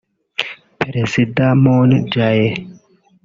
[0.79, 2.47] Perezida Moon Jae